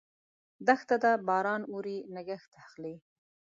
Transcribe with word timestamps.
دښته 0.67 0.95
ده، 1.03 1.11
باران 1.27 1.61
اوري، 1.71 1.97
نګهت 2.15 2.51
اخلي 2.63 2.95